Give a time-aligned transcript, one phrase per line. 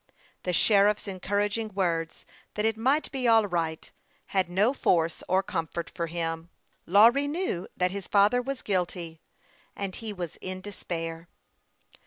[0.41, 3.91] The sheriff's encouraging words that it might be all right,
[4.25, 6.49] had no force or comfort for him.
[6.87, 9.21] Lawry knew that his father was guilty,
[9.75, 11.27] and he was in despair.